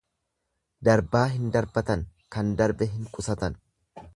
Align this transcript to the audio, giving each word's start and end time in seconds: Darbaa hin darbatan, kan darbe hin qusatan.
Darbaa 0.87 1.25
hin 1.33 1.45
darbatan, 1.57 2.03
kan 2.37 2.53
darbe 2.63 2.89
hin 2.95 3.07
qusatan. 3.19 3.61